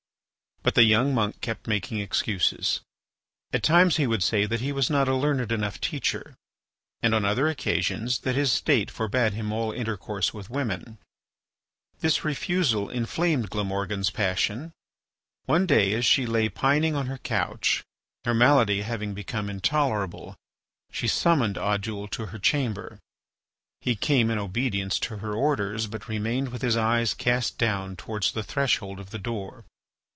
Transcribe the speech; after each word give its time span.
But 0.63 0.75
the 0.75 0.83
young 0.83 1.15
monk 1.15 1.41
kept 1.41 1.65
making 1.65 1.97
excuses. 1.97 2.81
At 3.51 3.63
times 3.63 3.97
he 3.97 4.05
would 4.05 4.21
say 4.21 4.45
that 4.45 4.61
he 4.61 4.71
was 4.71 4.91
not 4.91 5.07
a 5.07 5.15
learned 5.15 5.51
enough 5.51 5.81
teacher, 5.81 6.35
and 7.01 7.15
on 7.15 7.25
other 7.25 7.47
occasions 7.47 8.19
that 8.19 8.35
his 8.35 8.51
state 8.51 8.91
forbade 8.91 9.33
him 9.33 9.51
all 9.51 9.71
intercourse 9.71 10.35
with 10.35 10.51
women. 10.51 10.99
This 12.01 12.23
refusal 12.23 12.91
inflamed 12.91 13.49
Glamorgan's 13.49 14.11
passion. 14.11 14.71
One 15.45 15.65
day 15.65 15.93
as 15.93 16.05
she 16.05 16.27
lay 16.27 16.47
pining 16.47 16.93
upon 16.93 17.07
her 17.07 17.17
couch, 17.17 17.81
her 18.23 18.35
malady 18.35 18.83
having 18.83 19.15
become 19.15 19.49
intolerable, 19.49 20.35
she 20.91 21.07
summoned 21.07 21.57
Oddoul 21.57 22.07
to 22.11 22.27
her 22.27 22.37
chamber. 22.37 22.99
He 23.79 23.95
came 23.95 24.29
in 24.29 24.37
obedience 24.37 24.99
to 24.99 25.17
her 25.17 25.33
orders, 25.33 25.87
but 25.87 26.07
remained 26.07 26.49
with 26.49 26.61
his 26.61 26.77
eyes 26.77 27.15
cast 27.15 27.57
down 27.57 27.95
towards 27.95 28.31
the 28.33 28.43
threshold 28.43 28.99
of 28.99 29.09
the 29.09 29.17
door. 29.17 29.65